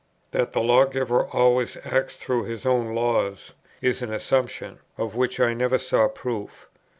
[0.31, 3.51] That the Lawgiver always acts through His own laws,
[3.83, 6.65] is an assumption, of which I never saw proof.